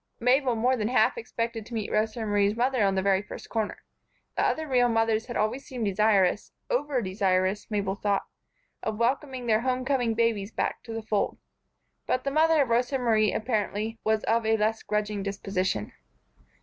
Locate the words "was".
14.03-14.23